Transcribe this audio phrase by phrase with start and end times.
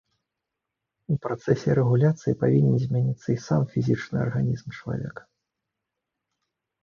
[1.15, 5.23] У працэсе рэгуляцыі павінен змяніцца і сам фізічны арганізм чалавека.